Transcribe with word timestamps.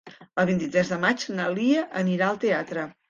El 0.43 0.47
vint-i-tres 0.49 0.89
de 0.93 0.97
maig 1.03 1.25
na 1.41 1.45
Lia 1.59 1.85
anirà 2.01 2.31
al 2.31 2.41
teatre. 2.47 2.89